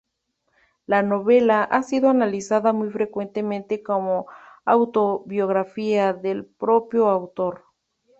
La 0.87 1.03
novela, 1.03 1.61
ha 1.63 1.83
sido 1.83 2.09
analizada 2.09 2.73
muy 2.73 2.89
frecuentemente 2.89 3.83
como 3.83 4.25
autobiográfica 4.65 6.13
del 6.13 6.43
propio 6.43 7.07
autor. 7.07 7.65